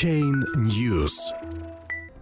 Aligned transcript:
Chain 0.00 0.44
News. 0.56 1.12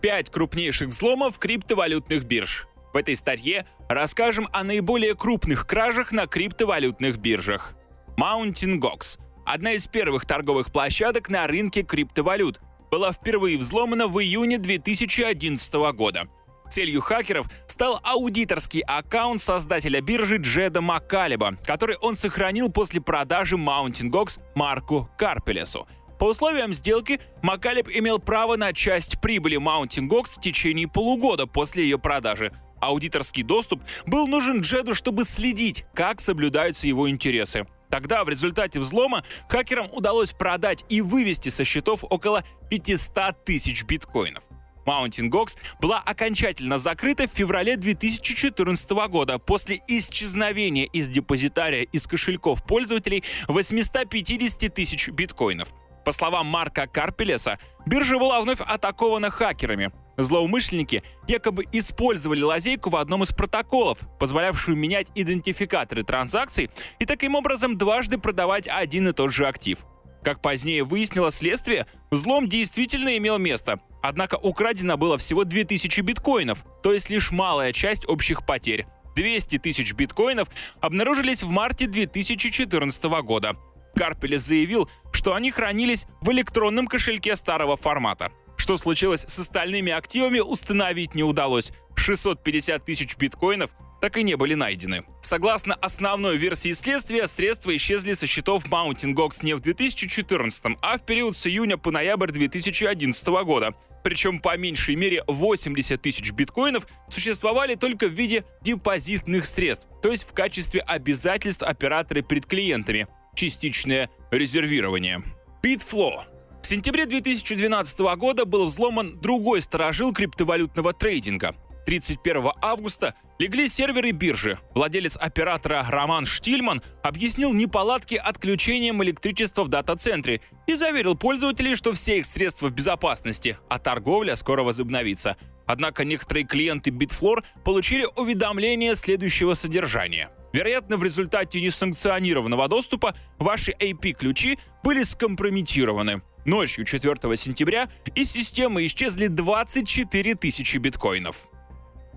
Пять 0.01 0.31
крупнейших 0.31 0.89
взломов 0.89 1.39
криптовалютных 1.39 2.25
бирж. 2.25 2.67
В 2.93 2.97
этой 2.97 3.15
статье 3.15 3.67
расскажем 3.89 4.49
о 4.53 4.65
наиболее 4.65 5.15
крупных 5.15 5.65
кражах 5.65 6.11
на 6.11 6.27
криптовалютных 6.27 7.19
биржах. 7.19 7.75
Mountain 8.17 8.81
Gox– 8.81 9.21
одна 9.47 9.75
из 9.75 9.87
первых 9.87 10.27
торговых 10.27 10.73
площадок 10.73 11.29
на 11.29 11.47
рынке 11.47 11.83
криптовалют, 11.83 12.61
была 12.91 13.13
впервые 13.13 13.57
взломана 13.57 14.09
в 14.09 14.19
июне 14.21 14.59
2011 14.59 15.75
года. 15.95 16.27
Целью 16.69 17.01
хакеров 17.01 17.47
стал 17.69 18.01
аудиторский 18.03 18.81
аккаунт 18.81 19.41
создателя 19.41 20.01
биржи 20.01 20.39
Джеда 20.39 20.81
Маккалеба, 20.81 21.57
который 21.65 21.97
он 21.99 22.17
сохранил 22.17 22.73
после 22.73 23.01
продажи 23.01 23.55
Mountain 23.55 24.11
Gox 24.11 24.41
Марку 24.57 25.09
Карпелесу. 25.17 25.87
По 26.19 26.25
условиям 26.25 26.75
сделки, 26.75 27.21
Маккалеб 27.43 27.89
имел 27.89 28.19
право 28.19 28.57
на 28.57 28.73
часть 28.73 29.21
прибыли 29.21 29.57
Mountain 29.57 30.09
Gox 30.09 30.39
в 30.39 30.41
течение 30.41 30.89
полугода 30.89 31.47
после 31.47 31.85
ее 31.85 31.99
продажи. 31.99 32.53
Аудиторский 32.81 33.43
доступ 33.43 33.83
был 34.07 34.27
нужен 34.27 34.61
Джеду, 34.61 34.95
чтобы 34.95 35.25
следить, 35.25 35.85
как 35.95 36.21
соблюдаются 36.21 36.87
его 36.89 37.09
интересы. 37.09 37.67
Тогда 37.89 38.25
в 38.25 38.29
результате 38.29 38.81
взлома 38.81 39.25
хакерам 39.49 39.89
удалось 39.93 40.33
продать 40.33 40.85
и 40.89 41.01
вывести 41.01 41.49
со 41.49 41.65
счетов 41.65 42.05
около 42.05 42.45
500 42.69 43.45
тысяч 43.45 43.85
биткоинов. 43.85 44.45
Mountain 44.87 45.31
Gox 45.31 45.57
была 45.81 46.01
окончательно 46.01 46.79
закрыта 46.79 47.29
в 47.29 47.33
феврале 47.33 47.77
2014 47.77 48.91
года 49.09 49.39
после 49.39 49.81
исчезновения 49.87 50.87
из 50.87 51.09
депозитария 51.09 51.83
из 51.83 52.07
кошельков 52.07 52.65
пользователей 52.65 53.23
850 53.49 54.75
тысяч 54.75 55.09
биткоинов. 55.09 55.69
По 56.05 56.13
словам 56.13 56.47
Марка 56.47 56.87
Карпелеса, 56.87 57.59
биржа 57.87 58.19
была 58.19 58.41
вновь 58.41 58.61
атакована 58.61 59.31
хакерами. 59.31 59.93
Злоумышленники 60.17 61.05
якобы 61.29 61.65
использовали 61.71 62.43
лазейку 62.43 62.91
в 62.91 62.97
одном 62.97 63.23
из 63.23 63.31
протоколов, 63.31 64.01
позволявшую 64.19 64.77
менять 64.77 65.09
идентификаторы 65.15 66.03
транзакций 66.03 66.71
и 66.99 67.05
таким 67.05 67.37
образом 67.37 67.79
дважды 67.79 68.19
продавать 68.19 68.67
один 68.67 69.09
и 69.09 69.13
тот 69.13 69.33
же 69.33 69.47
актив. 69.47 69.79
Как 70.25 70.43
позднее 70.43 70.83
выяснило 70.83 71.31
следствие, 71.31 71.87
взлом 72.11 72.49
действительно 72.49 73.17
имел 73.17 73.39
место, 73.39 73.79
однако 74.03 74.35
украдено 74.35 74.97
было 74.97 75.17
всего 75.19 75.45
2000 75.45 76.01
биткоинов, 76.01 76.65
то 76.83 76.93
есть 76.93 77.09
лишь 77.09 77.31
малая 77.31 77.73
часть 77.73 78.07
общих 78.09 78.45
потерь. 78.45 78.87
200 79.15 79.59
тысяч 79.59 79.95
биткоинов 79.95 80.49
обнаружились 80.81 81.43
в 81.43 81.51
марте 81.51 81.87
2014 81.87 83.05
года. 83.23 83.57
Карпелес 83.95 84.43
заявил, 84.43 84.89
что 85.13 85.35
они 85.35 85.51
хранились 85.51 86.07
в 86.21 86.31
электронном 86.31 86.87
кошельке 86.87 87.37
старого 87.37 87.77
формата. 87.77 88.33
Что 88.57 88.77
случилось 88.77 89.25
с 89.29 89.39
остальными 89.39 89.93
активами, 89.93 90.41
установить 90.41 91.15
не 91.15 91.23
удалось. 91.23 91.73
650 91.97 92.85
тысяч 92.85 93.17
биткоинов 93.17 93.71
так 94.01 94.17
и 94.17 94.23
не 94.23 94.37
были 94.37 94.55
найдены. 94.55 95.05
Согласно 95.23 95.75
основной 95.75 96.37
версии 96.37 96.73
следствия, 96.73 97.27
средства 97.27 97.75
исчезли 97.75 98.13
со 98.13 98.27
счетов 98.27 98.65
Mountain 98.67 99.15
Gox 99.15 99.39
не 99.43 99.55
в 99.55 99.61
2014, 99.61 100.77
а 100.81 100.99
в 100.99 101.05
период 101.05 101.37
с 101.37 101.47
июня 101.47 101.77
по 101.77 101.91
ноябрь 101.91 102.31
2011 102.31 103.27
года. 103.27 103.75
Причем 104.05 104.41
по 104.41 104.57
меньшей 104.57 104.95
мере 104.95 105.25
80 105.27 106.01
тысяч 106.01 106.31
биткоинов 106.33 106.87
существовали 107.09 107.75
только 107.75 108.07
в 108.07 108.13
виде 108.13 108.45
депозитных 108.63 109.45
средств, 109.45 109.89
то 110.03 110.11
есть 110.11 110.25
в 110.25 110.33
качестве 110.33 110.81
обязательств 110.81 111.63
оператора 111.63 112.23
перед 112.23 112.47
клиентами. 112.47 113.09
Частичное 113.39 114.11
резервирование. 114.33 115.23
Bitflow 115.63 116.23
в 116.61 116.67
сентябре 116.67 117.07
2012 117.07 118.01
года 118.17 118.45
был 118.47 118.67
взломан 118.67 119.17
другой 119.21 119.63
сторожил 119.63 120.13
криптовалютного 120.13 120.93
трейдинга 120.93 121.55
31 121.87 122.51
августа 122.61 123.15
легли 123.39 123.69
серверы 123.69 124.11
биржи. 124.11 124.59
Владелец 124.75 125.17
оператора 125.17 125.87
Роман 125.89 126.27
Штильман 126.27 126.83
объяснил 127.05 127.55
неполадки 127.55 128.17
отключением 128.17 129.05
электричества 129.05 129.63
в 129.63 129.69
дата-центре 129.69 130.41
и 130.67 130.75
заверил 130.75 131.15
пользователей, 131.17 131.77
что 131.77 131.93
все 131.93 132.19
их 132.19 132.27
средства 132.27 132.67
в 132.67 132.73
безопасности, 132.73 133.57
а 133.69 133.79
торговля 133.79 134.35
скоро 134.35 134.65
возобновится. 134.65 135.37
Однако 135.69 136.05
некоторые 136.05 136.45
клиенты 136.45 136.91
Bitfloor 136.91 137.45
получили 137.63 138.09
уведомление 138.17 138.95
следующего 138.97 139.53
содержания. 139.55 140.31
Вероятно, 140.53 140.97
в 140.97 141.05
результате 141.05 141.61
несанкционированного 141.61 142.69
доступа 142.69 143.15
ваши 143.39 143.73
AP-ключи 143.73 144.59
были 144.83 145.03
скомпрометированы. 145.03 146.23
Ночью 146.47 146.87
4 146.87 147.37
сентября 147.37 147.91
из 148.15 148.33
системы 148.33 148.87
исчезли 148.87 149.27
24 149.27 150.35
тысячи 150.37 150.79
биткоинов. 150.79 151.47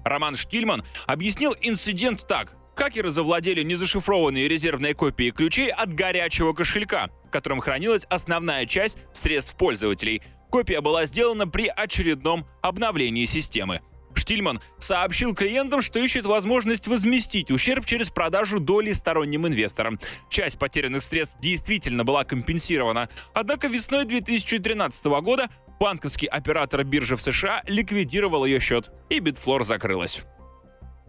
Роман 0.05 0.35
Штильман 0.35 0.83
объяснил 1.05 1.53
инцидент 1.61 2.25
так. 2.27 2.55
Хакеры 2.75 3.09
завладели 3.09 3.63
незашифрованные 3.63 4.47
резервные 4.47 4.93
копии 4.93 5.29
ключей 5.31 5.69
от 5.69 5.93
горячего 5.93 6.53
кошелька, 6.53 7.09
в 7.27 7.29
котором 7.29 7.59
хранилась 7.59 8.05
основная 8.09 8.65
часть 8.65 8.97
средств 9.11 9.57
пользователей. 9.57 10.21
Копия 10.51 10.81
была 10.81 11.05
сделана 11.05 11.47
при 11.47 11.67
очередном 11.67 12.45
обновлении 12.61 13.25
системы. 13.25 13.81
Штильман 14.13 14.59
сообщил 14.77 15.33
клиентам, 15.33 15.81
что 15.81 15.97
ищет 15.99 16.25
возможность 16.25 16.87
возместить 16.87 17.49
ущерб 17.49 17.85
через 17.85 18.09
продажу 18.09 18.59
доли 18.59 18.91
сторонним 18.91 19.47
инвесторам. 19.47 19.97
Часть 20.29 20.59
потерянных 20.59 21.01
средств 21.01 21.37
действительно 21.39 22.03
была 22.03 22.25
компенсирована. 22.25 23.07
Однако 23.33 23.67
весной 23.67 24.03
2013 24.03 25.05
года 25.21 25.49
банковский 25.79 26.27
оператор 26.27 26.83
биржи 26.83 27.15
в 27.15 27.21
США 27.21 27.63
ликвидировал 27.67 28.43
ее 28.43 28.59
счет, 28.59 28.91
и 29.09 29.19
Bitfloor 29.19 29.63
закрылась. 29.63 30.23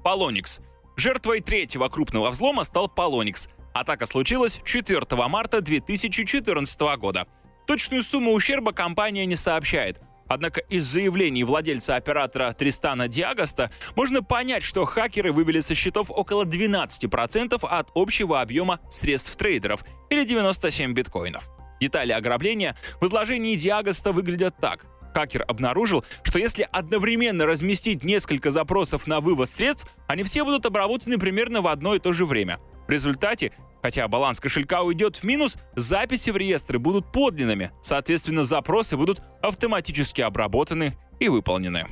Polonix. 0.04 0.62
Жертвой 0.96 1.40
третьего 1.40 1.88
крупного 1.88 2.30
взлома 2.30 2.62
стал 2.62 2.90
Polonix. 2.94 3.48
Атака 3.74 4.06
случилась 4.06 4.60
4 4.64 5.00
марта 5.28 5.60
2014 5.60 6.80
года. 6.98 7.26
Точную 7.66 8.02
сумму 8.02 8.32
ущерба 8.32 8.72
компания 8.72 9.26
не 9.26 9.36
сообщает. 9.36 10.00
Однако 10.28 10.60
из 10.60 10.86
заявлений 10.86 11.44
владельца 11.44 11.96
оператора 11.96 12.52
Тристана 12.52 13.06
Диагоста 13.06 13.70
можно 13.96 14.22
понять, 14.22 14.62
что 14.62 14.84
хакеры 14.84 15.32
вывели 15.32 15.60
со 15.60 15.74
счетов 15.74 16.10
около 16.10 16.44
12% 16.44 17.66
от 17.68 17.88
общего 17.94 18.40
объема 18.40 18.80
средств 18.88 19.36
трейдеров 19.36 19.84
или 20.10 20.24
97 20.24 20.94
биткоинов. 20.94 21.50
Детали 21.80 22.12
ограбления 22.12 22.76
в 23.00 23.06
изложении 23.06 23.56
Диагоста 23.56 24.12
выглядят 24.12 24.56
так. 24.60 24.86
Хакер 25.12 25.44
обнаружил, 25.46 26.04
что 26.22 26.38
если 26.38 26.66
одновременно 26.70 27.44
разместить 27.44 28.02
несколько 28.02 28.50
запросов 28.50 29.06
на 29.06 29.20
вывоз 29.20 29.50
средств, 29.50 29.86
они 30.08 30.22
все 30.22 30.44
будут 30.44 30.64
обработаны 30.64 31.18
примерно 31.18 31.60
в 31.60 31.66
одно 31.66 31.94
и 31.94 31.98
то 31.98 32.12
же 32.12 32.24
время. 32.24 32.58
В 32.86 32.90
результате, 32.90 33.52
хотя 33.82 34.08
баланс 34.08 34.40
кошелька 34.40 34.82
уйдет 34.82 35.16
в 35.16 35.24
минус, 35.24 35.58
записи 35.74 36.30
в 36.30 36.36
реестры 36.36 36.78
будут 36.78 37.12
подлинными, 37.12 37.72
соответственно, 37.82 38.44
запросы 38.44 38.96
будут 38.96 39.20
автоматически 39.42 40.20
обработаны 40.20 40.96
и 41.20 41.28
выполнены. 41.28 41.86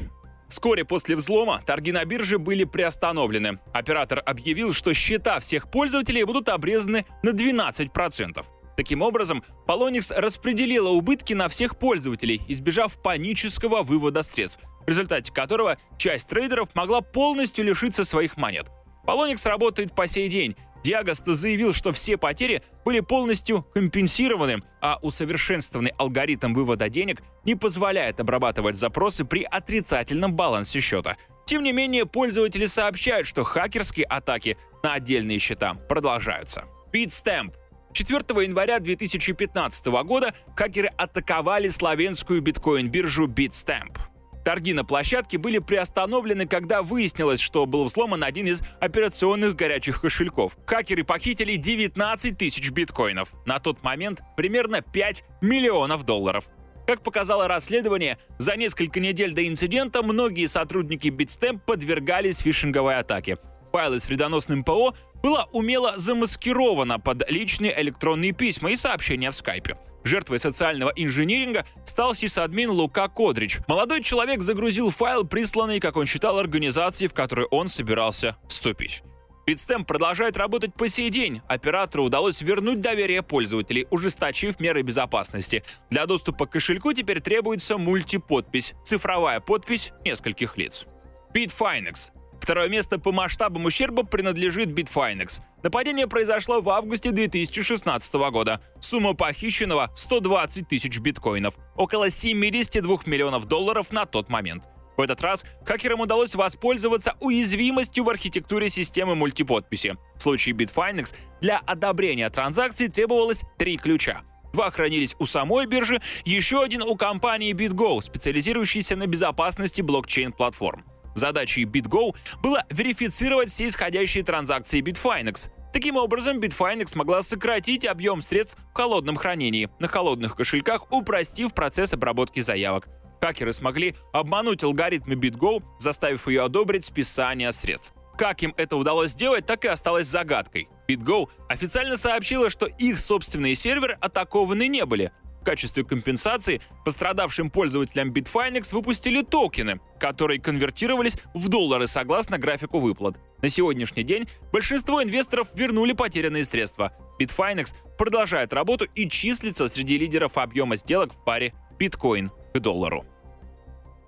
Вскоре 0.49 0.84
после 0.84 1.15
взлома 1.15 1.62
торги 1.65 1.93
на 1.93 2.05
бирже 2.05 2.39
были 2.39 2.65
приостановлены. 2.65 3.61
Оператор 3.73 4.21
объявил, 4.25 4.73
что 4.73 4.93
счета 4.95 5.39
всех 5.39 5.71
пользователей 5.71 6.25
будут 6.25 6.49
обрезаны 6.49 7.06
на 7.23 7.31
12%. 7.31 8.45
Таким 8.77 9.03
образом, 9.03 9.45
Polonix 9.69 10.12
распределила 10.12 10.89
убытки 10.89 11.34
на 11.34 11.49
всех 11.49 11.78
пользователей, 11.78 12.41
избежав 12.49 13.01
панического 13.01 13.83
вывода 13.83 14.22
средств, 14.25 14.61
в 14.87 14.89
результате 14.89 15.33
которого 15.33 15.77
часть 15.99 16.28
трейдеров 16.28 16.75
могла 16.75 17.01
полностью 17.01 17.65
лишиться 17.65 18.05
своих 18.05 18.37
монет. 18.37 18.67
Polonix 19.07 19.47
работает 19.47 19.95
по 19.95 20.09
сей 20.09 20.28
день. 20.28 20.57
Диагоста 20.83 21.35
заявил, 21.35 21.73
что 21.73 21.93
все 21.93 22.17
потери 22.17 22.63
были 22.85 23.01
полностью 23.01 23.67
компенсированы, 23.75 24.61
а 24.81 24.99
усовершенствованный 25.03 25.93
алгоритм 25.99 26.55
вывода 26.55 26.89
денег 26.89 27.23
не 27.45 27.55
позволяет 27.55 28.21
обрабатывать 28.21 28.77
запросы 28.77 29.25
при 29.25 29.43
отрицательном 29.45 30.34
балансе 30.34 30.81
счета. 30.81 31.16
Тем 31.47 31.63
не 31.63 31.72
менее, 31.72 32.07
пользователи 32.07 32.66
сообщают, 32.66 33.27
что 33.27 33.45
хакерские 33.45 34.07
атаки 34.07 34.57
на 34.83 34.95
отдельные 34.95 35.39
счета 35.39 35.75
продолжаются. 35.75 36.65
BitStamp 36.93 37.54
4 37.93 38.19
января 38.45 38.78
2015 38.78 39.87
года 40.04 40.33
хакеры 40.57 40.89
атаковали 40.97 41.69
славянскую 41.69 42.41
биткоин-биржу 42.41 43.27
Bitstamp. 43.27 43.99
Торги 44.45 44.72
на 44.72 44.84
площадке 44.84 45.39
были 45.39 45.59
приостановлены, 45.59 46.47
когда 46.47 46.83
выяснилось, 46.83 47.41
что 47.41 47.66
был 47.66 47.84
взломан 47.84 48.25
один 48.25 48.47
из 48.47 48.63
операционных 48.81 49.54
горячих 49.54 50.01
кошельков. 50.01 50.57
Хакеры 50.66 51.04
похитили 51.04 51.57
19 51.57 52.39
тысяч 52.39 52.71
биткоинов. 52.71 53.33
На 53.45 53.59
тот 53.59 53.83
момент 53.83 54.22
примерно 54.37 54.81
5 54.81 55.25
миллионов 55.41 56.04
долларов. 56.04 56.48
Как 56.87 57.03
показало 57.03 57.47
расследование, 57.47 58.19
за 58.39 58.57
несколько 58.57 58.98
недель 58.98 59.33
до 59.33 59.47
инцидента 59.47 60.03
многие 60.03 60.47
сотрудники 60.47 61.09
Bitstamp 61.09 61.60
подвергались 61.65 62.39
фишинговой 62.39 62.97
атаке. 62.97 63.39
Файлы 63.71 64.01
с 64.01 64.09
вредоносным 64.09 64.65
ПО 64.65 64.95
была 65.22 65.45
умело 65.53 65.95
замаскирована 65.97 66.99
под 66.99 67.28
личные 67.31 67.78
электронные 67.81 68.33
письма 68.33 68.72
и 68.72 68.77
сообщения 68.77 69.31
в 69.31 69.37
скайпе. 69.37 69.77
Жертвой 70.03 70.39
социального 70.39 70.93
инжиниринга 70.97 71.67
стал 71.84 72.15
сисадмин 72.15 72.71
Лука 72.71 73.09
Кодрич. 73.09 73.59
Молодой 73.69 74.03
человек 74.03 74.41
загрузил 74.41 74.91
файл, 74.91 75.27
присланный, 75.27 75.81
как 75.81 75.97
он 75.97 76.07
считал, 76.07 76.39
организации, 76.39 77.07
в 77.07 77.15
которую 77.15 77.49
он 77.49 77.69
собирался 77.69 78.37
вступить. 78.49 79.03
Bitstamp 79.47 79.84
продолжает 79.84 80.37
работать 80.37 80.75
по 80.75 80.89
сей 80.89 81.11
день. 81.11 81.43
Оператору 81.49 82.05
удалось 82.05 82.41
вернуть 82.41 82.81
доверие 82.81 83.23
пользователей, 83.23 83.87
ужесточив 83.91 84.61
меры 84.61 84.83
безопасности. 84.83 85.65
Для 85.91 86.07
доступа 86.07 86.47
к 86.47 86.53
кошельку 86.53 86.93
теперь 86.93 87.21
требуется 87.21 87.77
мультиподпись, 87.77 88.75
цифровая 88.84 89.41
подпись 89.41 89.93
нескольких 90.05 90.57
лиц. 90.57 90.87
Bitfinex 91.34 92.11
Второе 92.41 92.69
место 92.69 92.98
по 92.98 93.13
масштабам 93.13 93.66
ущерба 93.66 94.03
принадлежит 94.03 94.71
Bitfinex. 94.71 95.42
Нападение 95.63 96.07
произошло 96.07 96.63
в 96.63 96.71
августе 96.71 97.13
2016 97.13 98.15
года. 98.15 98.60
Сумма 98.81 99.15
похищенного– 99.15 99.91
120 99.95 100.66
тысяч 100.66 100.98
биткоинов, 100.98 101.54
около 101.77 102.10
72 102.10 102.98
миллионов 103.04 103.45
долларов 103.45 103.92
на 103.92 104.07
тот 104.07 104.31
момент. 104.31 104.65
В 104.97 105.03
этот 105.03 105.21
раз 105.21 105.45
хакерам 105.65 106.01
удалось 106.01 106.34
воспользоваться 106.34 107.15
уязвимостью 107.21 108.04
в 108.04 108.10
архитектуре 108.10 108.69
системы 108.69 109.15
мультиподписи. 109.15 109.97
В 110.16 110.22
случае 110.22 110.54
Bitfinex 110.54 111.15
для 111.41 111.59
одобрения 111.59 112.28
транзакций 112.31 112.89
требовалось 112.89 113.42
три 113.59 113.77
ключа. 113.77 114.22
Два 114.53 114.71
хранились 114.71 115.15
у 115.19 115.27
самой 115.27 115.66
биржи, 115.66 116.01
еще 116.25 116.63
один 116.63 116.83
у 116.83 116.97
компании 116.97 117.54
BitGo, 117.54 118.01
специализирующейся 118.01 118.97
на 118.97 119.07
безопасности 119.07 119.81
блокчейн-платформ. 119.81 120.84
Задачей 121.15 121.65
BitGo 121.65 122.15
было 122.42 122.65
верифицировать 122.71 123.51
все 123.51 123.68
исходящие 123.68 124.24
транзакции 124.24 124.83
Bitfinex. 124.83 125.51
Таким 125.72 125.97
образом, 125.97 126.39
Bitfinex 126.41 126.89
смогла 126.89 127.22
сократить 127.22 127.86
объем 127.86 128.22
средств 128.22 128.57
в 128.72 128.77
холодном 128.77 129.16
хранении 129.16 129.68
на 129.78 129.89
холодных 129.89 130.36
кошельках, 130.36 130.91
упростив 130.92 131.54
процесс 131.54 131.92
обработки 131.95 132.41
заявок. 132.41 132.89
Хакеры 133.21 133.53
смогли 133.53 133.95
обмануть 134.12 134.65
алгоритмы 134.65 135.15
BitGo, 135.15 135.62
заставив 135.78 136.27
ее 136.27 136.42
одобрить 136.42 136.86
списание 136.86 137.53
средств. 137.53 137.92
Как 138.16 138.42
им 138.42 138.53
это 138.56 138.77
удалось 138.77 139.13
сделать, 139.13 139.47
так 139.47 139.65
и 139.65 139.68
осталось 139.68 140.06
загадкой. 140.06 140.68
BitGo 140.89 141.28
официально 141.48 141.97
сообщила, 141.97 142.51
что 142.51 142.66
их 142.66 142.98
собственные 142.98 143.54
серверы 143.54 143.97
атакованы 144.01 144.68
не 144.68 144.84
были, 144.84 145.13
в 145.41 145.45
качестве 145.45 145.84
компенсации 145.84 146.60
пострадавшим 146.84 147.51
пользователям 147.51 148.13
Bitfinex 148.13 148.72
выпустили 148.75 149.22
токены, 149.22 149.81
которые 149.98 150.41
конвертировались 150.41 151.16
в 151.34 151.48
доллары 151.48 151.87
согласно 151.87 152.39
графику 152.39 152.78
выплат. 152.78 153.19
На 153.42 153.48
сегодняшний 153.48 154.03
день 154.03 154.28
большинство 154.53 155.03
инвесторов 155.03 155.48
вернули 155.54 155.92
потерянные 155.92 156.45
средства. 156.45 156.92
Bitfinex 157.19 157.75
продолжает 157.98 158.53
работу 158.53 158.87
и 158.95 159.09
числится 159.09 159.69
среди 159.69 159.98
лидеров 159.98 160.37
объема 160.37 160.77
сделок 160.77 161.15
в 161.15 161.25
паре 161.25 161.54
биткоин 161.78 162.31
к 162.54 162.59
доллару. 162.59 163.04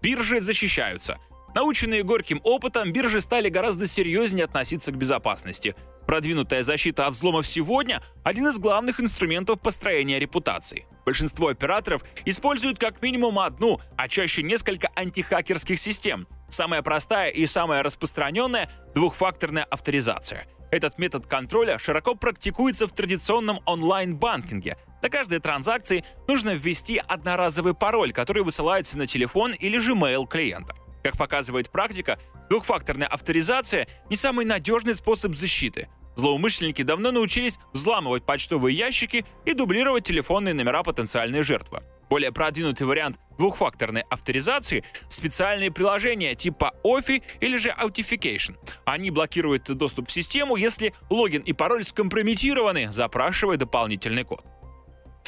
Биржи 0.03 0.41
защищаются. 0.41 1.19
Наученные 1.55 2.03
горьким 2.03 2.41
опытом, 2.45 2.93
биржи 2.93 3.21
стали 3.21 3.49
гораздо 3.49 3.87
серьезнее 3.87 4.45
относиться 4.45 4.91
к 4.91 4.97
безопасности. 4.97 5.75
Продвинутая 6.07 6.63
защита 6.63 7.07
от 7.07 7.15
взломов 7.15 7.47
сегодня– 7.47 8.03
один 8.25 8.49
из 8.49 8.59
главных 8.59 9.01
инструментов 9.01 9.61
построения 9.61 10.19
репутации. 10.19 10.87
Большинство 11.05 11.49
операторов 11.49 12.05
используют 12.25 12.79
как 12.79 13.03
минимум 13.03 13.39
одну, 13.39 13.81
а 13.97 14.09
чаще 14.09 14.43
несколько 14.43 14.89
антихакерских 14.95 15.79
систем. 15.79 16.27
Самая 16.49 16.83
простая 16.83 17.31
и 17.31 17.47
самая 17.47 17.83
распространенная– 17.83 18.71
двухфакторная 18.95 19.65
авторизация. 19.65 20.47
Этот 20.71 20.99
метод 20.99 21.27
контроля 21.27 21.79
широко 21.79 22.15
практикуется 22.15 22.87
в 22.87 22.93
традиционном 22.93 23.61
онлайн-банкинге. 23.67 24.77
На 25.03 25.11
каждой 25.11 25.39
транзакции 25.39 26.05
нужно 26.29 26.55
ввести 26.55 27.01
одноразовый 27.07 27.75
пароль, 27.75 28.13
который 28.13 28.43
высылается 28.43 28.99
на 28.99 29.07
телефон 29.07 29.53
или 29.53 29.79
же 29.79 29.95
mail 29.95 30.27
клиента. 30.27 30.75
Как 31.03 31.17
показывает 31.17 31.71
практика, 31.71 32.19
двухфакторная 32.49 33.09
авторизация 33.09 33.89
не 34.09 34.17
самый 34.17 34.45
надежный 34.45 34.95
способ 34.95 35.35
защиты. 35.35 35.89
Злоумышленники 36.15 36.83
давно 36.83 37.11
научились 37.11 37.59
взламывать 37.73 38.25
почтовые 38.25 38.77
ящики 38.77 39.25
и 39.47 39.55
дублировать 39.55 40.05
телефонные 40.05 40.55
номера 40.55 40.83
потенциальной 40.83 41.43
жертвы. 41.43 41.81
Более 42.11 42.31
продвинутый 42.31 42.87
вариант 42.87 43.19
двухфакторной 43.39 44.03
авторизации— 44.03 44.85
специальные 45.09 45.71
приложения 45.71 46.35
типа 46.35 46.75
OFI 46.85 47.23
или 47.41 47.57
же 47.57 47.71
Authentication. 47.71 48.57
Они 48.85 49.11
блокируют 49.11 49.65
доступ 49.65 50.09
в 50.09 50.13
систему, 50.13 50.57
если 50.57 50.93
логин 51.09 51.41
и 51.41 51.55
пароль 51.55 51.85
скомпрометированы, 51.85 52.93
запрашивая 52.93 53.57
дополнительный 53.57 54.25
код. 54.25 54.45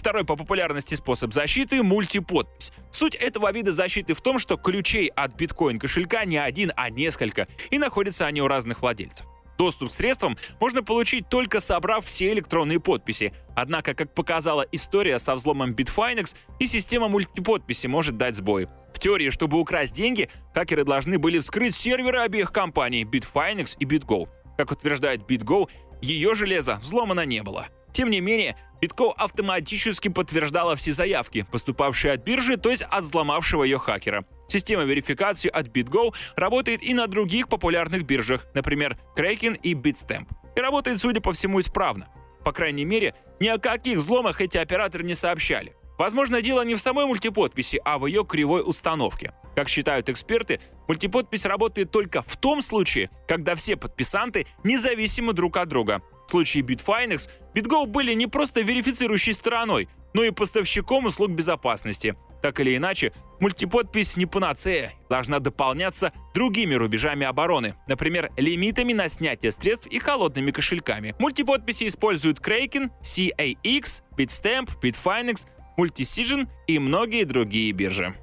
Второй 0.05 0.27
по 0.27 0.37
популярности 0.37 0.95
способ 0.97 1.33
защиты— 1.33 1.83
мультиподпись. 1.83 2.73
Суть 2.93 3.15
этого 3.15 3.51
вида 3.51 3.73
защиты 3.73 4.13
в 4.13 4.21
том, 4.21 4.39
что 4.39 4.59
ключей 4.59 5.07
от 5.07 5.35
биткоин 5.35 5.79
кошелька 5.79 6.27
не 6.27 6.37
один, 6.37 6.73
а 6.77 6.91
несколько, 6.91 7.49
и 7.71 7.79
находятся 7.79 8.27
они 8.27 8.43
у 8.43 8.47
разных 8.47 8.83
владельцев. 8.83 9.25
Доступ 9.57 9.89
к 9.89 9.93
средствам 9.95 10.37
можно 10.61 10.83
получить 10.83 11.31
только 11.31 11.59
собрав 11.59 12.05
все 12.05 12.35
электронные 12.35 12.81
подписи. 12.81 13.33
Однако, 13.57 13.95
как 13.95 14.13
показала 14.13 14.67
история 14.73 15.19
со 15.19 15.35
взломом 15.35 15.73
Bitfinex, 15.73 16.37
и 16.59 16.67
система 16.67 17.09
мультиподписи 17.09 17.87
может 17.87 18.19
дать 18.19 18.35
сбой. 18.35 18.69
В 18.93 18.99
теории, 18.99 19.31
чтобы 19.31 19.59
украсть 19.59 19.95
деньги, 19.95 20.29
хакеры 20.53 20.85
должны 20.85 21.19
были 21.19 21.39
вскрыть 21.39 21.75
серверы 21.75 22.19
обеих 22.19 22.53
компаний 22.53 23.05
Bitfinex 23.05 23.77
и 23.79 23.87
BitGo. 23.87 24.29
Как 24.59 24.71
утверждает 24.71 25.23
BitGo, 25.23 25.71
ее 26.03 26.35
железо 26.35 26.79
взломано 26.83 27.25
не 27.25 27.43
было. 27.43 27.69
Тем 27.95 28.11
не 28.11 28.21
менее, 28.21 28.57
Bitco 28.85 29.15
автоматически 29.17 30.09
подтверждала 30.09 30.77
все 30.77 30.93
заявки, 30.93 31.47
поступавшие 31.51 32.13
от 32.13 32.23
биржи, 32.23 32.59
то 32.59 32.71
есть 32.71 32.83
от 32.83 33.05
взломавшего 33.05 33.65
ее 33.65 33.79
хакера. 33.79 34.27
Система 34.47 34.83
верификации 34.83 35.49
от 35.49 35.69
BitGo 35.69 36.15
работает 36.37 36.83
и 36.83 36.93
на 36.93 37.07
других 37.07 37.49
популярных 37.49 38.05
биржах, 38.05 38.47
например, 38.53 38.99
Kraken 39.17 39.59
и 39.63 39.73
Bitstamp. 39.73 40.27
И 40.55 40.61
работает, 40.61 41.01
судя 41.01 41.23
по 41.23 41.33
всему, 41.33 41.61
исправно. 41.61 42.09
По 42.45 42.53
крайней 42.53 42.85
мере, 42.85 43.15
ни 43.41 43.49
о 43.49 43.59
каких 43.59 43.99
взломах 43.99 44.43
эти 44.43 44.59
операторы 44.59 45.03
не 45.03 45.15
сообщали. 45.15 45.75
Возможно, 45.97 46.43
дело 46.43 46.63
не 46.63 46.75
в 46.75 46.81
самой 46.81 47.07
мультиподписи, 47.07 47.81
а 47.85 47.99
в 47.99 48.05
ее 48.05 48.25
кривой 48.27 48.63
установке. 48.67 49.33
Как 49.55 49.69
считают 49.69 50.09
эксперты, 50.09 50.61
мультиподпись 50.89 51.47
работает 51.47 51.91
только 51.91 52.21
в 52.21 52.37
том 52.37 52.61
случае, 52.61 53.09
когда 53.27 53.55
все 53.55 53.77
подписанты 53.77 54.47
независимы 54.63 55.33
друг 55.33 55.57
от 55.57 55.69
друга, 55.69 56.03
в 56.27 56.31
случае 56.31 56.63
Bitfinex, 56.63 57.29
BitGo 57.55 57.87
были 57.87 58.13
не 58.15 58.27
просто 58.27 58.63
верифицирующей 58.63 59.35
стороной, 59.35 59.89
но 60.13 60.23
и 60.23 60.31
поставщиком 60.31 61.07
услуг 61.07 61.31
безопасности. 61.31 62.17
Так 62.43 62.61
или 62.61 62.77
иначе, 62.77 63.13
мультиподпись 63.41 64.17
не 64.17 64.27
панацея, 64.27 64.93
должна 65.09 65.39
дополняться 65.39 66.13
другими 66.35 66.75
рубежами 66.75 67.27
обороны, 67.27 67.75
например, 67.89 68.31
лимитами 68.37 68.93
на 68.93 69.09
снятие 69.09 69.51
средств 69.51 69.87
и 69.87 69.99
холодными 69.99 70.51
кошельками. 70.51 71.15
Мультиподписи 71.19 71.89
используют 71.89 72.41
Kraken, 72.41 72.91
CAX, 73.03 74.03
Bitstamp, 74.17 74.71
Bitfinex, 74.83 75.47
Multisision 75.79 76.47
и 76.67 76.79
многие 76.79 77.25
другие 77.25 77.73
биржи. 77.73 78.15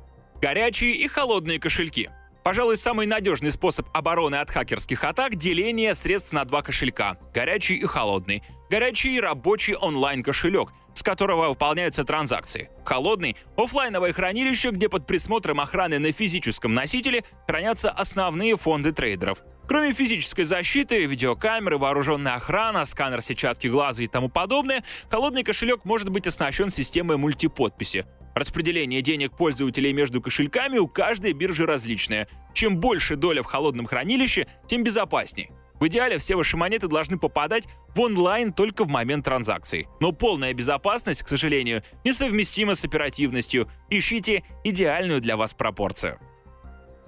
Горячие 0.42 0.94
и 0.94 1.08
холодные 1.08 1.60
кошельки– 1.60 2.10
Пожалуй, 2.44 2.76
самый 2.78 3.06
надежный 3.06 3.52
способ 3.52 3.88
обороны 3.94 4.36
от 4.36 4.50
хакерских 4.50 5.04
атак– 5.04 5.36
деление 5.38 5.94
средств 5.94 6.32
на 6.32 6.44
два 6.44 6.64
кошелька– 6.64 7.18
горячий 7.36 7.76
и 7.76 7.86
холодный. 7.86 8.42
Горячий– 8.68 9.20
рабочий 9.22 9.76
онлайн-кошелек, 9.76 10.70
с 10.96 11.04
которого 11.04 11.50
выполняются 11.50 12.04
транзакции. 12.04 12.72
Холодный– 12.84 13.38
офлайновое 13.58 14.12
хранилище, 14.12 14.72
где 14.72 14.90
под 14.90 15.06
присмотром 15.06 15.60
охраны 15.60 16.00
на 16.00 16.12
физическом 16.12 16.74
носителе 16.74 17.24
хранятся 17.48 17.92
основные 17.92 18.58
фонды 18.58 18.92
трейдеров. 18.92 19.44
Кроме 19.68 19.94
физической 19.94 20.44
защиты, 20.44 21.06
видеокамеры, 21.06 21.78
вооруженная 21.78 22.34
охрана, 22.34 22.86
сканер 22.86 23.22
сетчатки 23.22 23.68
глаза 23.68 24.02
и 24.02 24.08
тому 24.08 24.30
подобное, 24.30 24.84
холодный 25.12 25.44
кошелек 25.44 25.86
может 25.86 26.10
быть 26.10 26.26
оснащен 26.26 26.72
системой 26.72 27.18
мультиподписи. 27.18 28.06
Распределение 28.36 29.02
денег 29.02 29.36
пользователей 29.36 29.94
между 29.94 30.22
кошельками 30.22 30.78
у 30.78 30.88
каждой 30.88 31.34
биржи 31.34 31.66
различное. 31.66 32.28
Чем 32.54 32.78
больше 32.78 33.16
доля 33.16 33.42
в 33.42 33.46
холодном 33.46 33.86
хранилище, 33.86 34.48
тем 34.68 34.84
безопаснее. 34.84 35.52
В 35.82 35.88
идеале 35.88 36.20
все 36.20 36.36
ваши 36.36 36.58
монеты 36.58 36.88
должны 36.88 37.18
попадать 37.18 37.68
в 37.96 38.00
онлайн 38.00 38.54
только 38.54 38.86
в 38.86 38.88
момент 38.88 39.26
транзакции. 39.26 39.88
Но 40.00 40.12
полная 40.12 40.54
безопасность, 40.54 41.24
к 41.24 41.28
сожалению, 41.28 41.82
несовместима 42.06 42.76
с 42.76 42.86
оперативностью. 42.86 43.68
Ищите 43.90 44.44
идеальную 44.64 45.22
для 45.22 45.38
вас 45.38 45.56
пропорцию. 45.56 46.20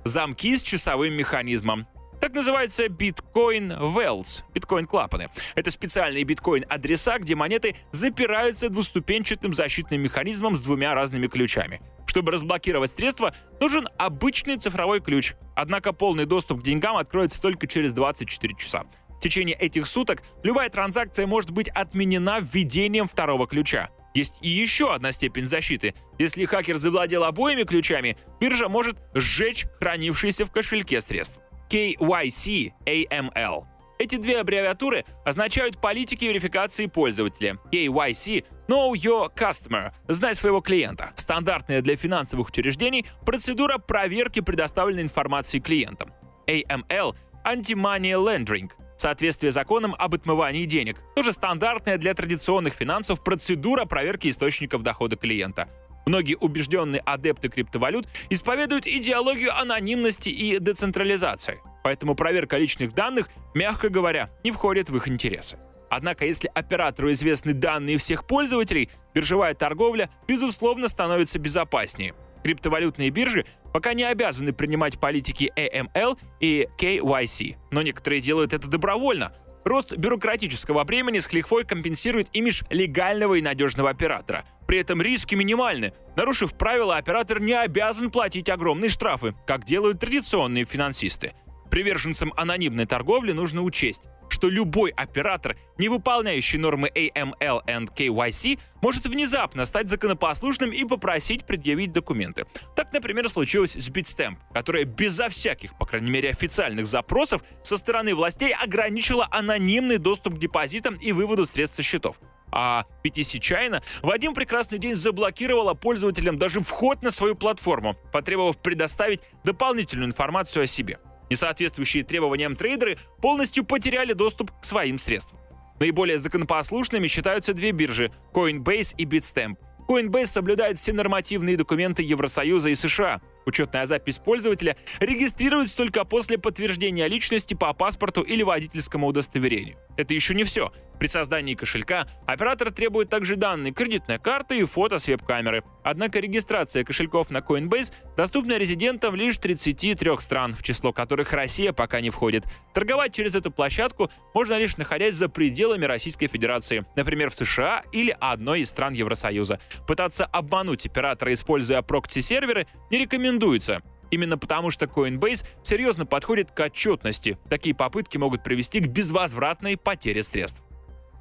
Замки 0.05 0.57
с 0.57 0.63
часовым 0.63 1.13
механизмом. 1.13 1.87
Так 2.33 2.39
называется 2.39 2.85
Bitcoin 2.87 3.79
Wells, 3.79 4.41
биткоин-клапаны. 4.55 5.29
Это 5.53 5.69
специальные 5.69 6.23
биткоин-адреса, 6.23 7.19
где 7.19 7.35
монеты 7.35 7.75
запираются 7.91 8.69
двуступенчатым 8.69 9.53
защитным 9.53 10.01
механизмом 10.01 10.55
с 10.55 10.61
двумя 10.61 10.95
разными 10.95 11.27
ключами. 11.27 11.79
Чтобы 12.07 12.31
разблокировать 12.31 12.89
средства, 12.89 13.35
нужен 13.61 13.87
обычный 13.99 14.57
цифровой 14.57 14.99
ключ. 14.99 15.35
Однако 15.55 15.93
полный 15.93 16.25
доступ 16.25 16.61
к 16.61 16.63
деньгам 16.63 16.97
откроется 16.97 17.39
только 17.39 17.67
через 17.67 17.93
24 17.93 18.55
часа. 18.55 18.85
В 19.09 19.19
течение 19.19 19.55
этих 19.55 19.85
суток 19.85 20.23
любая 20.41 20.71
транзакция 20.71 21.27
может 21.27 21.51
быть 21.51 21.69
отменена 21.69 22.39
введением 22.39 23.07
второго 23.07 23.45
ключа. 23.45 23.91
Есть 24.15 24.33
и 24.41 24.49
еще 24.49 24.91
одна 24.91 25.11
степень 25.11 25.45
защиты. 25.45 25.93
Если 26.17 26.45
хакер 26.45 26.77
завладел 26.77 27.25
обоими 27.25 27.61
ключами, 27.61 28.17
биржа 28.39 28.69
может 28.69 28.97
сжечь 29.13 29.67
хранившиеся 29.79 30.47
в 30.47 30.51
кошельке 30.51 30.99
средства. 30.99 31.43
KYC 31.73 32.71
AML. 32.85 33.63
Эти 33.97 34.17
две 34.17 34.41
аббревиатуры 34.41 35.05
означают 35.25 35.81
политики 35.81 36.25
верификации 36.25 36.85
пользователя. 36.85 37.57
KYC– 37.71 38.45
Know 38.67 38.91
Your 38.93 39.33
Customer– 39.35 39.91
знай 40.07 40.35
своего 40.35 40.61
клиента. 40.61 41.13
Стандартная 41.15 41.81
для 41.81 41.95
финансовых 41.95 42.49
учреждений 42.49 43.07
процедура 43.25 43.79
проверки 43.79 44.39
предоставленной 44.39 45.01
информации 45.01 45.57
клиентам. 45.57 46.13
AML– 46.45 47.15
Anti-Money 47.43 48.23
Laundering 48.23 48.69
соответствие 49.03 49.51
законам 49.51 49.95
об 49.99 50.15
отмывании 50.15 50.65
денег. 50.65 50.97
Тоже 51.15 51.33
стандартная 51.33 51.97
для 51.97 52.13
традиционных 52.13 52.73
финансов 52.73 53.21
процедура 53.21 53.83
проверки 53.83 54.29
источников 54.29 54.81
дохода 54.81 55.17
клиента. 55.17 55.67
Многие 56.05 56.35
убежденные 56.35 57.01
адепты 57.01 57.49
криптовалют 57.49 58.07
исповедуют 58.29 58.87
идеологию 58.87 59.57
анонимности 59.57 60.29
и 60.29 60.59
децентрализации. 60.59 61.61
Поэтому 61.83 62.15
проверка 62.15 62.57
личных 62.57 62.93
данных, 62.93 63.29
мягко 63.53 63.89
говоря, 63.89 64.29
не 64.43 64.51
входит 64.51 64.89
в 64.89 64.97
их 64.97 65.07
интересы. 65.07 65.57
Однако, 65.89 66.25
если 66.25 66.49
оператору 66.53 67.11
известны 67.11 67.53
данные 67.53 67.97
всех 67.97 68.25
пользователей, 68.25 68.89
биржевая 69.13 69.53
торговля, 69.53 70.09
безусловно, 70.27 70.87
становится 70.87 71.37
безопаснее. 71.37 72.15
Криптовалютные 72.43 73.09
биржи 73.09 73.45
пока 73.73 73.93
не 73.93 74.03
обязаны 74.03 74.53
принимать 74.53 74.99
политики 74.99 75.51
AML 75.55 76.17
и 76.39 76.67
KYC, 76.79 77.57
но 77.71 77.81
некоторые 77.81 78.21
делают 78.21 78.53
это 78.53 78.67
добровольно. 78.67 79.33
Рост 79.65 79.95
бюрократического 79.95 80.83
бремени 80.83 81.19
с 81.19 81.31
лихвой 81.31 81.63
компенсирует 81.63 82.27
имидж 82.33 82.63
легального 82.69 83.35
и 83.35 83.41
надежного 83.41 83.89
оператора. 83.89 84.45
При 84.67 84.79
этом 84.79 85.01
риски 85.01 85.35
минимальны. 85.35 85.93
Нарушив 86.15 86.53
правила, 86.53 86.97
оператор 86.97 87.39
не 87.39 87.53
обязан 87.53 88.11
платить 88.11 88.49
огромные 88.49 88.89
штрафы, 88.89 89.35
как 89.45 89.63
делают 89.65 89.99
традиционные 89.99 90.65
финансисты. 90.65 91.33
Приверженцам 91.73 92.31
анонимной 92.37 92.85
торговли 92.85 93.31
нужно 93.31 93.63
учесть, 93.63 94.03
что 94.29 94.47
любой 94.47 94.91
оператор, 94.91 95.57
не 95.79 95.89
выполняющий 95.89 96.59
нормы 96.59 96.91
AML 96.93 97.63
и 97.65 98.09
KYC, 98.09 98.59
может 98.83 99.07
внезапно 99.07 99.65
стать 99.65 99.89
законопослушным 99.89 100.71
и 100.71 100.85
попросить 100.85 101.45
предъявить 101.45 101.91
документы. 101.91 102.45
Так, 102.75 102.93
например, 102.93 103.27
случилось 103.27 103.73
с 103.73 103.89
Bitstamp, 103.89 104.35
которая 104.53 104.83
безо 104.83 105.29
всяких, 105.29 105.75
по 105.79 105.87
крайней 105.87 106.11
мере, 106.11 106.29
официальных 106.29 106.85
запросов 106.85 107.41
со 107.63 107.75
стороны 107.75 108.13
властей 108.13 108.53
ограничила 108.53 109.27
анонимный 109.31 109.97
доступ 109.97 110.35
к 110.35 110.37
депозитам 110.37 110.93
и 110.97 111.11
выводу 111.11 111.47
средств 111.47 111.77
со 111.77 111.81
счетов. 111.81 112.19
А 112.51 112.85
PTC 113.03 113.39
China 113.39 113.81
в 114.03 114.11
один 114.11 114.35
прекрасный 114.35 114.77
день 114.77 114.93
заблокировала 114.93 115.73
пользователям 115.73 116.37
даже 116.37 116.59
вход 116.59 117.01
на 117.01 117.09
свою 117.09 117.33
платформу, 117.33 117.95
потребовав 118.11 118.59
предоставить 118.59 119.21
дополнительную 119.43 120.07
информацию 120.07 120.65
о 120.65 120.67
себе. 120.67 120.99
Несоответствующие 121.29 122.03
требованиям 122.03 122.55
трейдеры 122.55 122.97
полностью 123.21 123.63
потеряли 123.63 124.13
доступ 124.13 124.51
к 124.59 124.63
своим 124.63 124.97
средствам. 124.97 125.39
Наиболее 125.79 126.17
законопослушными 126.17 127.07
считаются 127.07 127.53
две 127.53 127.71
биржи– 127.71 128.11
Coinbase 128.33 128.95
и 128.97 129.05
Bitstamp. 129.05 129.55
Coinbase 129.87 130.27
соблюдает 130.27 130.79
все 130.79 130.93
нормативные 130.93 131.57
документы 131.57 132.03
Евросоюза 132.03 132.69
и 132.69 132.75
США. 132.75 133.21
Учетная 133.45 133.85
запись 133.85 134.17
пользователя 134.17 134.77
регистрируется 134.99 135.75
только 135.75 136.05
после 136.05 136.37
подтверждения 136.37 137.07
личности 137.07 137.53
по 137.53 137.73
паспорту 137.73 138.21
или 138.21 138.43
водительскому 138.43 139.07
удостоверению. 139.07 139.77
Это 139.97 140.13
еще 140.13 140.33
не 140.33 140.45
все. 140.45 140.71
При 141.03 141.09
создании 141.09 141.53
кошелька 141.53 142.07
оператор 142.25 142.71
требует 142.71 143.09
также 143.09 143.35
данные 143.35 143.73
кредитной 143.73 144.19
карты 144.19 144.59
и 144.59 144.63
фото 144.63 144.99
с 144.99 145.07
веб-камеры. 145.09 145.65
Однако 145.83 146.21
регистрация 146.21 146.85
кошельков 146.85 147.29
на 147.29 147.39
Coinbase 147.39 147.91
доступна 148.15 148.57
резидентам 148.57 149.13
лишь 149.13 149.37
33 149.37 150.11
стран, 150.19 150.53
в 150.53 150.63
число 150.63 150.93
которых 150.93 151.33
Россия 151.33 151.73
пока 151.73 151.99
не 151.99 152.09
входит. 152.09 152.45
Торговать 152.73 153.13
через 153.13 153.35
эту 153.35 153.51
площадку 153.51 154.09
можно 154.33 154.57
лишь 154.57 154.77
находясь 154.77 155.15
за 155.15 155.27
пределами 155.27 155.83
Российской 155.83 156.27
Федерации, 156.27 156.85
например, 156.95 157.31
в 157.31 157.35
США 157.35 157.83
или 157.91 158.15
одной 158.21 158.61
из 158.61 158.69
стран 158.69 158.93
Евросоюза. 158.93 159.59
Пытаться 159.85 160.23
обмануть 160.23 160.85
оператора, 160.85 161.33
используя 161.33 161.81
прокси-серверы, 161.81 162.65
не 162.91 162.99
рекомендуется. 162.99 163.81
Именно 164.09 164.37
потому, 164.37 164.71
что 164.71 164.85
Coinbase 164.85 165.45
серьезно 165.63 166.05
подходит 166.05 166.51
к 166.51 166.59
отчетности. 166.61 167.37
Такие 167.49 167.75
попытки 167.75 168.17
могут 168.17 168.41
привести 168.41 168.79
к 168.79 168.87
безвозвратной 168.87 169.75
потере 169.75 170.23
средств. 170.23 170.63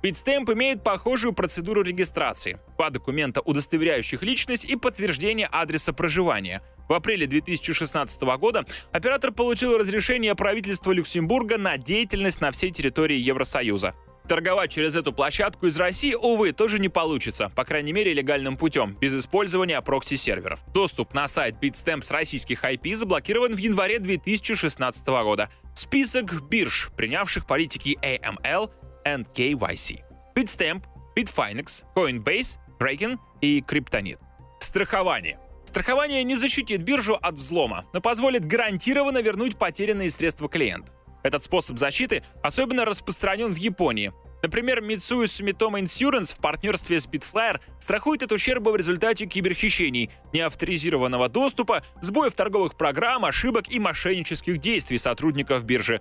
Bitstamp 0.03 0.53
имеет 0.53 0.83
похожую 0.83 1.33
процедуру 1.33 1.83
регистрации. 1.83 2.59
Два 2.77 2.91
документа, 2.91 3.41
удостоверяющих 3.41 4.23
личность 4.23 4.65
и 4.65 4.75
подтверждение 4.75 5.47
адреса 5.47 5.93
проживания. 5.93 6.61
В 6.89 6.93
апреле 6.93 7.29
2016 7.29 8.21
года 8.39 8.67
оператор 8.91 9.31
получил 9.31 9.79
разрешение 9.79 10.35
правительства 10.35 10.91
Люксембурга 10.91 11.57
на 11.57 11.79
деятельность 11.79 12.41
на 12.41 12.51
всей 12.51 12.73
территории 12.73 13.17
Евросоюза. 13.17 13.95
Торговать 14.29 14.73
через 14.73 14.95
эту 14.95 15.13
площадку 15.13 15.67
из 15.67 15.77
России, 15.79 16.15
увы, 16.15 16.53
тоже 16.53 16.79
не 16.79 16.89
получится, 16.89 17.51
по 17.55 17.65
крайней 17.65 17.93
мере 17.93 18.13
легальным 18.13 18.57
путем, 18.57 18.97
без 19.01 19.15
использования 19.15 19.81
прокси-серверов. 19.81 20.61
Доступ 20.73 21.13
на 21.13 21.29
сайт 21.29 21.57
Bitstamp 21.61 22.03
с 22.03 22.11
российских 22.11 22.65
IP 22.65 22.95
заблокирован 22.95 23.55
в 23.55 23.59
январе 23.59 23.99
2016 23.99 25.07
года. 25.07 25.51
Список 25.75 26.49
бирж, 26.49 26.91
принявших 26.97 27.47
политики 27.47 27.99
AML, 28.03 28.71
and 29.05 29.27
KYC. 29.35 30.01
Bitstamp, 30.35 30.85
Bitfinex, 31.17 31.85
Coinbase, 31.95 32.59
Kraken 32.79 33.19
и 33.41 33.61
Kryptonit. 33.61 34.19
Страхование. 34.61 35.39
Страхование 35.65 36.23
не 36.25 36.37
защитит 36.37 36.83
биржу 36.83 37.19
от 37.21 37.35
взлома, 37.35 37.85
но 37.93 38.01
позволит 38.01 38.45
гарантированно 38.45 39.23
вернуть 39.23 39.57
потерянные 39.57 40.11
средства 40.11 40.49
клиентов. 40.49 40.95
Этот 41.23 41.45
способ 41.45 41.79
защиты 41.79 42.23
особенно 42.43 42.85
распространен 42.85 43.53
в 43.53 43.57
Японии. 43.57 44.13
Например, 44.43 44.83
Mitsui 44.83 45.27
Sumitomo 45.27 45.81
Insurance 45.81 46.35
в 46.35 46.39
партнерстве 46.39 46.99
с 46.99 47.07
Bitflyer 47.07 47.61
страхует 47.79 48.25
от 48.25 48.33
ущерба 48.33 48.71
в 48.71 48.77
результате 48.77 49.27
киберхищений, 49.27 50.11
неавторизированного 50.33 51.29
доступа, 51.29 51.85
сбоев 52.01 52.35
торговых 52.35 52.77
программ, 52.77 53.25
ошибок 53.25 53.71
и 53.71 53.79
мошеннических 53.79 54.59
действий 54.59 54.99
сотрудников 54.99 55.63
биржи, 55.65 56.01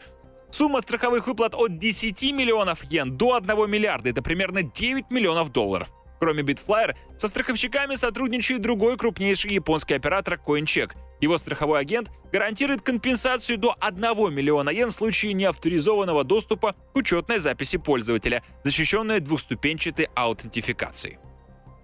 Сумма 0.52 0.82
страховых 0.82 1.28
выплат 1.28 1.56
от 1.56 1.78
10 1.78 2.34
миллионов 2.34 2.84
йен 2.84 3.18
до 3.18 3.36
1 3.36 3.70
миллиарда– 3.70 4.10
это 4.12 4.22
примерно 4.22 4.64
9 4.64 5.10
миллионов 5.10 5.52
долларов. 5.52 5.90
Кроме 6.20 6.44
Bitflyer, 6.44 6.96
со 7.18 7.28
страховщиками 7.28 7.96
сотрудничает 7.96 8.62
другой 8.62 8.96
крупнейший 8.96 9.54
японский 9.54 9.96
оператор 9.96 10.40
CoinCheck. 10.46 10.92
Его 11.20 11.38
страховой 11.38 11.80
агент 11.80 12.12
гарантирует 12.32 12.82
компенсацию 12.82 13.58
до 13.58 13.76
1 13.80 14.32
миллиона 14.32 14.70
йен 14.70 14.92
в 14.92 14.94
случае 14.94 15.34
неавторизованного 15.34 16.24
доступа 16.24 16.76
к 16.94 16.96
учетной 16.96 17.40
записи 17.40 17.78
пользователя, 17.78 18.44
защищенной 18.64 19.20
двухступенчатой 19.20 20.10
аутентификацией. 20.14 21.18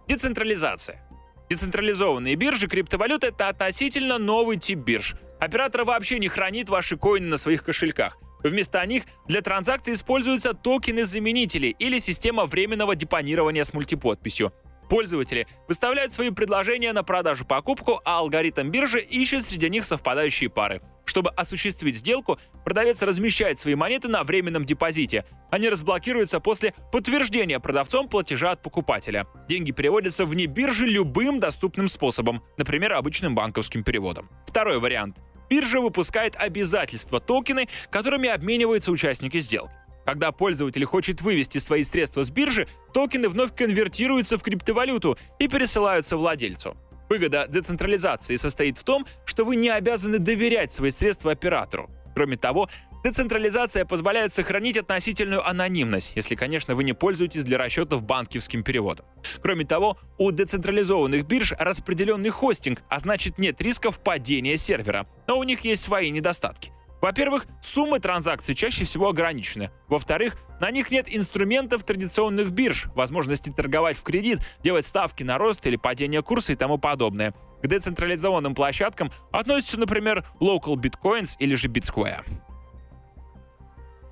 Децентрализация. 0.08 1.02
Децентрализованные 1.50 2.36
биржи 2.36 2.68
криптовалют— 2.68 3.24
это 3.26 3.48
относительно 3.48 4.18
новый 4.18 4.58
тип 4.58 4.80
бирж. 4.80 5.16
Оператор 5.40 5.84
вообще 5.84 6.20
не 6.20 6.28
хранит 6.28 6.70
ваши 6.70 6.98
коины 6.98 7.28
на 7.28 7.38
своих 7.38 7.64
кошельках. 7.64 8.18
Вместо 8.44 8.86
них 8.86 9.04
для 9.28 9.42
транзакций 9.42 9.94
используются 9.94 10.54
токены-заменители 10.54 11.76
или 11.80 12.00
система 12.00 12.46
временного 12.46 12.96
депонирования 12.96 13.64
с 13.64 13.74
мультиподписью. 13.74 14.52
Пользователи 14.90 15.48
выставляют 15.68 16.14
свои 16.14 16.30
предложения 16.30 16.94
на 16.94 17.04
продажу-покупку, 17.04 18.02
а 18.06 18.20
алгоритм 18.20 18.70
биржи 18.70 19.02
ищет 19.02 19.46
среди 19.46 19.70
них 19.70 19.84
совпадающие 19.84 20.50
пары. 20.50 20.82
Чтобы 21.04 21.30
осуществить 21.32 21.96
сделку, 21.96 22.38
продавец 22.66 23.02
размещает 23.02 23.60
свои 23.60 23.76
монеты 23.76 24.10
на 24.10 24.24
временном 24.24 24.66
депозите. 24.66 25.26
Они 25.50 25.70
разблокируются 25.70 26.40
после 26.42 26.74
подтверждения 26.92 27.60
продавцом 27.60 28.10
платежа 28.10 28.52
от 28.52 28.62
покупателя. 28.62 29.26
Деньги 29.48 29.72
переводятся 29.72 30.26
вне 30.26 30.48
биржи 30.48 30.86
любым 30.86 31.40
доступным 31.40 31.88
способом, 31.88 32.44
например, 32.58 32.94
обычным 32.94 33.36
банковским 33.36 33.84
переводом. 33.84 34.30
Второй 34.46 34.80
вариант. 34.80 35.18
Биржа 35.50 35.80
выпускает 35.80 36.36
обязательства 36.36 37.20
токены, 37.20 37.68
которыми 37.90 38.30
обмениваются 38.30 38.92
участники 38.92 39.40
сделки. 39.40 39.72
Когда 40.06 40.32
пользователь 40.32 40.86
хочет 40.86 41.22
вывести 41.22 41.58
свои 41.58 41.84
средства 41.84 42.24
с 42.24 42.30
биржи, 42.30 42.68
токены 42.94 43.28
вновь 43.28 43.54
конвертируются 43.54 44.38
в 44.38 44.42
криптовалюту 44.44 45.18
и 45.38 45.50
пересылаются 45.50 46.16
владельцу. 46.16 46.78
Выгода 47.10 47.46
децентрализации 47.48 48.38
состоит 48.38 48.78
в 48.78 48.84
том, 48.84 49.06
что 49.26 49.44
вы 49.44 49.58
не 49.58 49.70
обязаны 49.70 50.20
доверять 50.20 50.72
свои 50.72 50.92
средства 50.92 51.32
оператору. 51.32 51.90
Кроме 52.16 52.38
того, 52.38 52.70
Децентрализация 53.08 53.86
позволяет 53.86 54.34
сохранить 54.34 54.76
относительную 54.76 55.48
анонимность, 55.48 56.12
если, 56.18 56.36
конечно, 56.36 56.76
вы 56.76 56.84
не 56.84 56.92
пользуетесь 56.92 57.46
для 57.46 57.58
расчетов 57.58 58.04
банковским 58.04 58.64
переводом. 58.64 59.06
Кроме 59.42 59.64
того, 59.64 59.98
у 60.18 60.30
децентрализованных 60.32 61.26
бирж 61.26 61.54
распределенный 61.58 62.32
хостинг, 62.32 62.84
а 62.90 63.00
значит 63.00 63.38
нет 63.38 63.62
рисков 63.62 64.00
падения 64.00 64.58
сервера. 64.58 65.08
Но 65.26 65.40
у 65.40 65.44
них 65.44 65.62
есть 65.62 65.84
свои 65.84 66.10
недостатки. 66.10 66.74
Во-первых, 67.02 67.46
суммы 67.62 68.02
транзакций 68.02 68.56
чаще 68.56 68.84
всего 68.84 69.08
ограничены. 69.08 69.72
Во-вторых, 69.88 70.36
на 70.60 70.70
них 70.70 70.92
нет 70.92 71.06
инструментов 71.08 71.86
традиционных 71.86 72.52
бирж, 72.52 72.88
возможности 72.94 73.54
торговать 73.56 73.96
в 73.96 74.04
кредит, 74.04 74.42
делать 74.62 74.86
ставки 74.86 75.24
на 75.24 75.38
рост 75.38 75.66
или 75.66 75.78
падение 75.78 76.22
курса 76.24 76.52
и 76.52 76.56
тому 76.58 76.78
подобное. 76.78 77.34
К 77.64 77.68
децентрализованным 77.68 78.54
площадкам 78.54 79.14
относятся, 79.32 79.80
например, 79.80 80.26
Local 80.42 80.76
Bitcoins 80.76 81.38
или 81.40 81.56
же 81.56 81.70
BitSquare. 81.70 82.26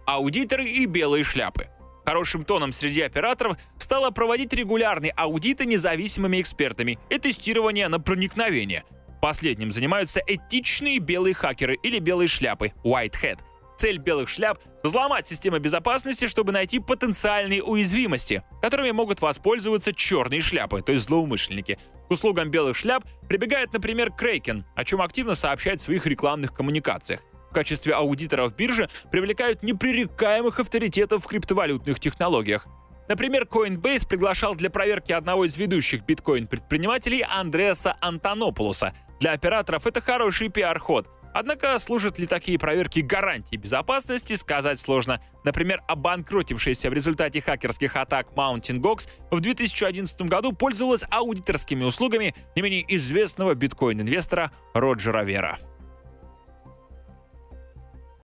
Аудиторы 0.06 0.70
и 0.70 0.86
белые 0.86 1.24
шляпы. 1.24 1.68
Хорошим 2.06 2.46
тоном 2.46 2.72
среди 2.72 3.02
операторов 3.02 3.58
стало 3.78 4.12
проводить 4.12 4.54
регулярные 4.54 5.12
аудиты 5.12 5.66
независимыми 5.66 6.40
экспертами 6.42 7.00
и 7.10 7.18
тестирование 7.18 7.88
на 7.88 8.00
проникновение– 8.00 8.84
Последним 9.26 9.72
занимаются 9.72 10.22
этичные 10.28 11.00
белые 11.00 11.34
хакеры 11.34 11.80
или 11.82 11.98
белые 11.98 12.28
шляпы– 12.28 12.74
White 12.84 13.16
Hat. 13.24 13.40
Цель 13.76 13.98
белых 13.98 14.30
шляп– 14.30 14.60
взломать 14.84 15.26
системы 15.26 15.58
безопасности, 15.58 16.28
чтобы 16.28 16.52
найти 16.52 16.78
потенциальные 16.78 17.64
уязвимости, 17.64 18.44
которыми 18.62 18.92
могут 18.92 19.22
воспользоваться 19.22 19.94
черные 19.94 20.42
шляпы, 20.42 20.84
то 20.84 20.92
есть 20.92 21.06
злоумышленники. 21.06 21.80
К 22.08 22.12
услугам 22.12 22.52
белых 22.52 22.78
шляп 22.78 23.04
прибегает, 23.28 23.74
например, 23.74 24.10
Kraken, 24.10 24.64
о 24.76 24.84
чем 24.84 25.02
активно 25.02 25.34
сообщает 25.34 25.82
в 25.82 25.86
своих 25.86 26.06
рекламных 26.06 26.54
коммуникациях. 26.54 27.22
Качестве 27.56 27.94
аудиторов 27.94 28.56
биржи 28.56 28.90
привлекают 29.12 29.64
непререкаемых 29.64 30.60
авторитетов 30.60 31.24
в 31.24 31.28
криптовалютных 31.28 32.00
технологиях. 32.00 32.68
Например, 33.08 33.48
Coinbase 33.50 34.08
приглашал 34.08 34.56
для 34.56 34.70
проверки 34.70 35.14
одного 35.14 35.46
из 35.46 35.56
ведущих 35.56 36.06
биткоин-предпринимателей 36.06 37.24
Андреаса 37.28 37.96
Антонополуса– 38.02 38.94
для 39.20 39.32
операторов 39.32 39.88
это 39.88 40.02
хороший 40.02 40.50
пиар-ход. 40.50 41.10
Однако 41.34 41.78
служат 41.80 42.18
ли 42.18 42.28
такие 42.28 42.58
проверки 42.58 43.02
гарантией 43.02 43.60
безопасности, 43.60 44.36
сказать 44.36 44.80
сложно. 44.80 45.22
Например, 45.44 45.82
обанкротившаяся 45.88 46.90
в 46.90 46.94
результате 46.94 47.42
хакерских 47.42 47.96
атак 47.98 48.28
Mountain 48.36 48.80
Gox 48.80 49.10
в 49.32 49.40
2011 49.42 50.22
году 50.24 50.54
пользовалась 50.54 51.04
аудиторскими 51.10 51.84
услугами 51.84 52.34
не 52.56 52.62
менее 52.62 52.86
известного 52.96 53.54
биткоин-инвестора 53.54 54.52
Роджера 54.74 55.24
Вера. 55.24 55.60